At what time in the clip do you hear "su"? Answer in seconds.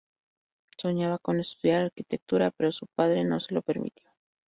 2.71-2.87